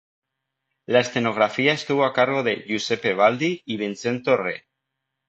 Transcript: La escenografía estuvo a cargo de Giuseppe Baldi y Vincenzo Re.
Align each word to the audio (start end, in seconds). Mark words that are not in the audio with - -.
La 0.87 0.99
escenografía 0.99 1.73
estuvo 1.73 2.05
a 2.05 2.11
cargo 2.11 2.41
de 2.41 2.63
Giuseppe 2.65 3.13
Baldi 3.13 3.61
y 3.65 3.77
Vincenzo 3.77 4.35
Re. 4.35 4.65